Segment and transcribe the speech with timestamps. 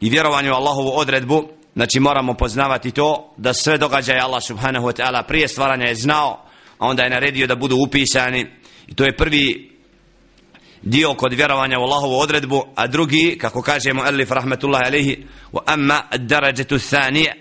[0.00, 5.01] i vjerovanju u Allahovu odredbu, znači moramo poznavati to da sve događaje Allah subhanahu wa
[5.01, 6.45] ta'ala prije stvaranja je znao,
[6.77, 8.47] a onda je naredio da budu upisani
[8.87, 9.71] i to je prvi
[10.81, 15.59] dio kod vjerovanja u Allahovu odredbu, a drugi, kako kaže mu Elif rahmetullahi alihi, wa
[15.65, 17.33] amma darađetu thanije,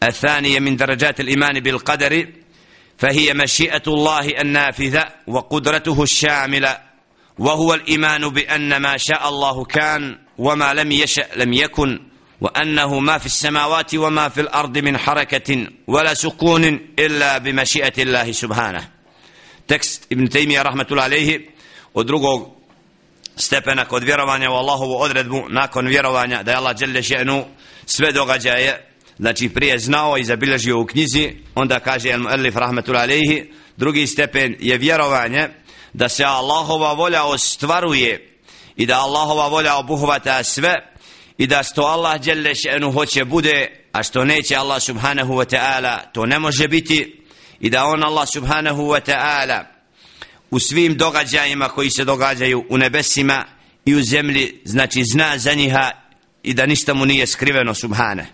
[0.00, 2.44] a thanije min darađat imani bil qadari,
[2.98, 6.78] فهي مشيئة الله النافذة وقدرته الشاملة
[7.38, 11.99] وهو الإيمان بأن ما شاء الله كان وما لم يشأ لم يكن
[12.41, 16.63] وأنه ما في السماوات وما في الأرض من حركة ولا سكون
[16.99, 18.89] إلا بمشيئة الله سبحانه
[19.67, 21.41] تكست ابن تيمية رحمة الله عليه
[21.95, 22.59] ودرقوا
[23.39, 27.43] stepena kod vjerovanja u Allahovu odredbu nakon vjerovanja da je Allah dželle še'nu
[27.85, 28.85] sve događaje
[29.17, 34.55] znači prije znao i zabilježio u knjizi onda kaže el muallif rahmetul alejhi drugi stepen
[34.59, 35.49] je vjerovanje
[35.93, 38.32] da se Allahova volja ostvaruje
[38.75, 40.75] i da Allahova volja obuhvata sve
[41.37, 45.97] i da što Allah dželle še'nu hoće bude a što neće Allah subhanahu wa ta'ala
[46.13, 47.23] to ne može biti
[47.59, 49.63] i da on Allah subhanahu wa ta'ala
[50.51, 53.45] u svim događajima koji se događaju u nebesima
[53.85, 55.91] i u zemlji znači zna za njiha
[56.43, 58.27] i da ništa mu nije skriveno subhane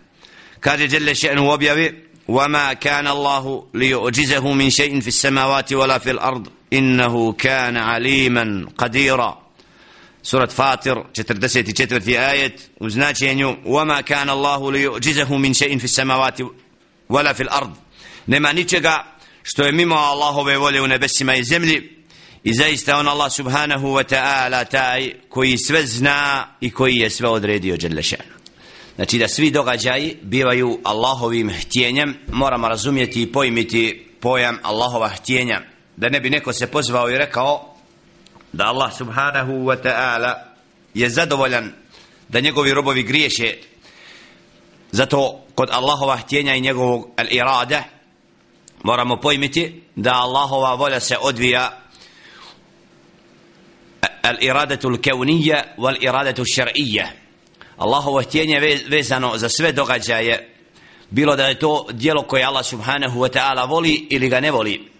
[0.59, 6.11] kaže djelle še'nu u objavi وما كان الله ليعجزه من شيء في السماوات ولا في
[6.11, 9.38] الأرض إنه كان عليما قديرا
[10.23, 16.37] سورة فاطر 44 آية وزناتين وما كان الله ليعجزه من شيء في السماوات
[17.09, 17.75] ولا في الأرض
[18.27, 21.89] نما نيچega što je mimo Allahove volje u nebesima i zemlji
[22.43, 27.29] i zaista on Allah subhanahu wa ta'ala taj koji sve zna i koji je sve
[27.29, 28.35] odredio Đelešanu
[28.95, 35.61] znači da svi događaji bivaju Allahovim htjenjem moramo razumjeti i pojmiti pojam Allahova htjenja
[35.97, 37.68] da ne bi neko se pozvao i rekao
[38.52, 40.34] da Allah subhanahu wa ta'ala
[40.94, 41.72] je zadovoljan
[42.28, 43.56] da njegovi robovi griješe.
[44.92, 47.82] Zato kod Allahova htjenja i njegovog al-irada
[48.82, 51.80] moramo pojmiti da Allahova volja se odvija
[54.22, 57.06] al-iradatu al-kawniyya wal-iradatu al-shar'iyya
[57.76, 60.54] Allahovo htjenje vezano za sve događaje
[61.10, 64.90] bilo da je to dijelo koje Allah subhanahu wa ta'ala voli ili ga ne voli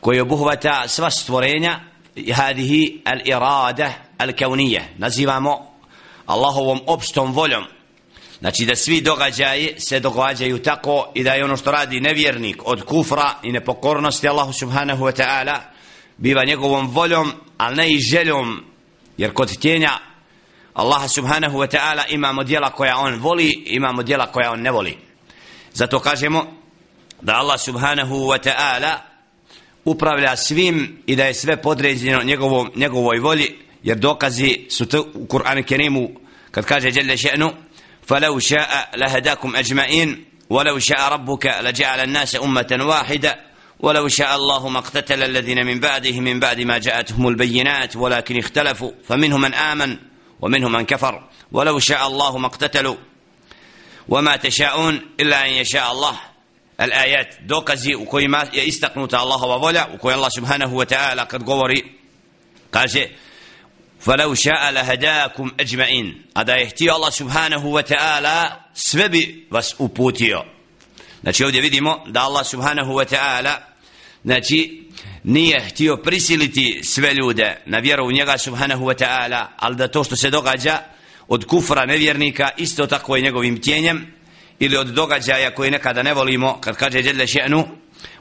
[0.00, 1.80] koje obuhvata sva stvorenja
[2.16, 5.74] hadihi al-irada al-kawniyya nazivamo
[6.26, 7.64] Allahovom opštom voljom.
[8.40, 12.84] Znači da svi događaji se događaju tako i da je ono što radi nevjernik od
[12.84, 15.58] kufra i nepokornosti Allahu subhanahu wa ta'ala
[16.16, 18.64] biva njegovom voljom, ali ne i željom,
[19.16, 19.90] jer kod tjenja
[20.74, 24.98] Allaha subhanahu wa ta'ala imamo dijela koja on voli, imamo dijela koja on ne voli.
[25.72, 26.46] Zato kažemo
[27.20, 29.13] da Allah subhanahu wa ta'ala
[29.85, 35.25] upravlja svim i da je sve podređeno njegovom, njegovoj volji, jer dokazi su to u
[35.25, 36.09] Kur'anu Kerimu
[36.51, 37.51] kad kaže Jelle še'nu
[38.09, 43.39] فلو شاء لهداكم أجمعين ولو شاء ربك لجعل الناس أمة واحدة
[43.79, 48.91] ولو شاء الله ما اقتتل الذين من بعده من بعد ما جاءتهم البينات ولكن اختلفوا
[49.07, 49.97] فمنهم من آمن
[50.41, 52.95] ومنهم من كفر ولو شاء الله ما اقتتلوا
[54.07, 56.19] وما تشاءون إلا أن يشاء الله
[56.81, 61.83] الآيات دوكزي وكوي ما يستقنوا الله وولا وكوي الله سبحانه وتعالى قد قوري
[62.73, 63.11] قال شيء
[63.99, 69.15] فلو شاء لهداكم أجمعين هذا يهتي الله سبحانه وتعالى سبب
[69.51, 70.43] vas uputio
[71.21, 73.55] znači ovdje vidimo da Allah subhanahu wa ta'ala
[74.23, 74.87] znači
[75.23, 80.03] nije htio prisiliti sve ljude na vjeru u njega subhanahu wa ta'ala ali da to
[80.03, 80.79] što se događa
[81.27, 84.12] od kufra nevjernika isto tako je njegovim tjenjem
[84.63, 87.65] ili od događaja koje nekada ne volimo kad kaže Jelle še'nu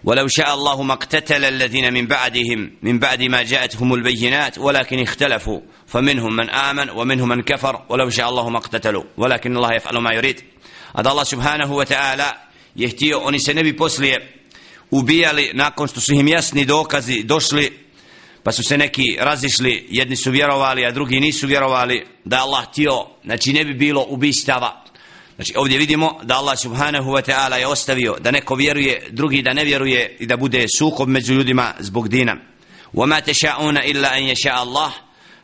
[0.04, 5.60] ولو شاء الله ما اقتتل الذين من بعدهم من بعد ما جاءتهم البينات ولكن اختلفوا
[5.86, 10.14] فمنهم من آمن ومنهم من كفر ولو شاء الله ما اقتتلوا ولكن الله يفعل ما
[10.14, 10.40] يريد
[10.96, 12.34] هذا الله سبحانه وتعالى
[12.76, 14.18] يهتيه أني سنبي بوسلي
[14.90, 17.72] ubijali nakon što su im jasni dokazi došli
[18.42, 23.06] pa su se neki razišli jedni su vjerovali a drugi nisu vjerovali da Allah htio
[23.24, 24.84] znači ne bi bilo ubistava
[25.36, 29.52] Znači ovdje vidimo da Allah subhanahu wa ta'ala je ostavio da neko vjeruje, drugi da
[29.52, 32.36] ne vjeruje i da bude sukob među ljudima zbog dina.
[32.94, 34.90] وَمَا تَشَاءُونَ إِلَّا أَنْ يَشَاءَ اللَّهِ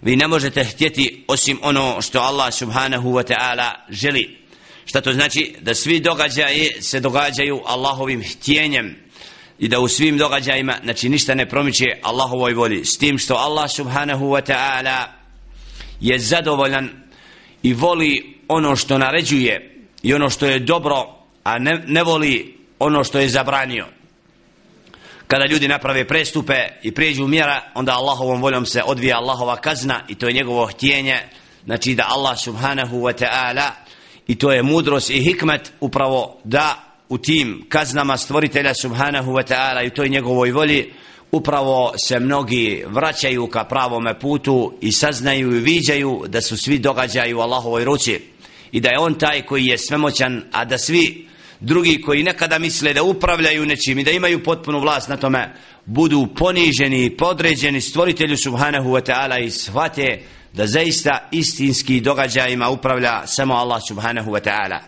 [0.01, 4.39] Vi ne možete htjeti osim ono što Allah subhanahu wa ta'ala želi.
[4.85, 5.55] Šta to znači?
[5.61, 8.97] Da svi događaji se događaju Allahovim htjenjem
[9.59, 12.85] i da u svim događajima znači ništa ne promiče Allahovoj volji.
[12.85, 15.05] S tim što Allah subhanahu wa ta'ala
[16.01, 16.91] je zadovoljan
[17.63, 23.04] i voli ono što naređuje i ono što je dobro a ne, ne voli ono
[23.04, 23.86] što je zabranio.
[25.28, 26.54] Kada ljudi naprave prestupe
[26.84, 31.18] i prijeđu mjera onda Allahovom voljom se odvija Allahova kazna i to je njegovo htjenje.
[31.66, 33.70] Znači da Allah subhanahu wa ta'ala
[34.28, 36.76] i to je mudrost i hikmet upravo da
[37.10, 40.94] u tim kaznama stvoritelja subhanahu wa ta'ala i toj njegovoj volji
[41.32, 47.38] upravo se mnogi vraćaju ka pravome putu i saznaju i viđaju da su svi događaju
[47.38, 48.20] u Allahovoj ruci
[48.72, 51.28] i da je on taj koji je svemoćan a da svi
[51.60, 55.54] drugi koji nekada misle da upravljaju nečim i da imaju potpunu vlast na tome
[55.86, 60.22] budu poniženi i podređeni stvoritelju subhanahu wa ta'ala i shvate
[60.54, 64.80] da zaista istinski događajima upravlja samo Allah subhanahu wa ta'ala.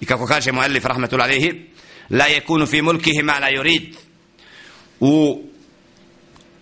[0.00, 1.52] I kako kaže muallif rahmatul alaihi
[2.10, 3.94] la yakunu fi mulkihi ma la yurid.
[5.00, 5.42] U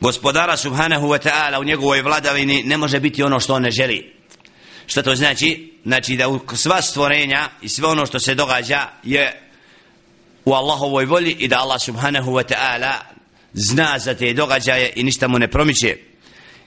[0.01, 4.15] gospodara subhanahu wa ta'ala u njegovoj vladavini ne može biti ono što on ne želi.
[4.87, 5.72] Šta to znači?
[5.86, 9.50] znači da u sva stvorenja i sve ono što se događa je
[10.46, 12.94] u Allahovoj volji i da Allah subhanahu wa ta'ala
[13.54, 15.98] zna za te događaje i ništa mu ne promiče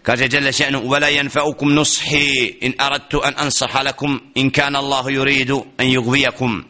[0.02, 5.50] kaže jalla še'nu ولا ينفعكم نصحي إن أردت أن أنصح لكم إن كان الله يريد
[5.80, 6.64] أن يغويكم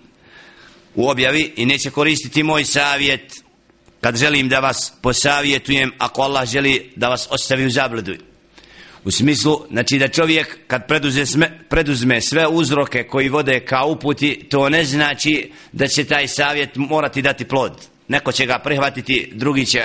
[0.95, 3.45] u objavi i neće koristiti moj savjet
[4.01, 8.15] kad želim da vas posavjetujem ako Allah želi da vas ostavi u zabludu
[9.06, 14.69] u smislu znači da čovjek kad preduzme, preduzme sve uzroke koji vode ka uputi to
[14.69, 17.88] ne znači da će taj savjet morati dati plod.
[18.07, 19.81] Neko će ga prihvatiti drugi će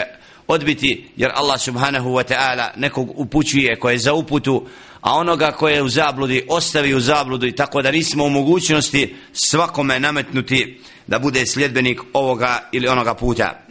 [0.46, 4.67] odbiti jer Allah subhanahu wa ta'ala nekog upućuje koje je za uputu
[5.00, 9.16] a onoga koje je u zabludi ostavi u zabludu i tako da nismo u mogućnosti
[9.32, 13.66] svakome nametnuti da bude sljedbenik ovoga ili onoga puta.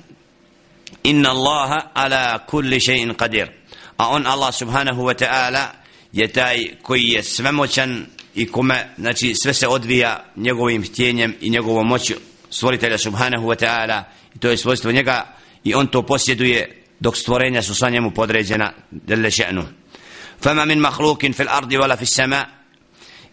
[1.04, 3.59] Inna Allaha ala kulli shay'in qadir
[3.99, 5.67] a on Allah subhanahu wa ta'ala
[6.13, 11.87] je taj koji je svemoćan i kome znači sve se odvija njegovim htjenjem i njegovom
[11.87, 12.15] moću
[12.51, 14.03] stvoritelja subhanahu wa ta'ala
[14.35, 18.73] i to je svojstvo njega i on to posjeduje dok stvorenja su sa njemu podređena
[18.91, 19.65] dele še'nu
[20.45, 22.49] فما من مخلوق في الأرض ولا في السماء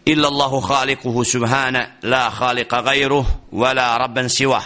[0.08, 4.64] إلا الله خالقه سبحانه لا خالق غيره ولا ربا سواه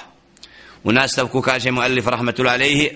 [0.85, 2.91] وناستبكو كاجه مؤلف رحمة الله عليه